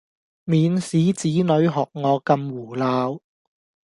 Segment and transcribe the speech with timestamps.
[0.45, 3.19] 免使子女學我咁胡鬧